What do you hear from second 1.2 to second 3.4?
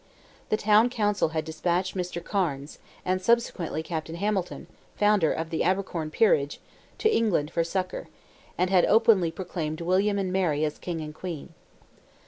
had despatched Mr. Cairnes, and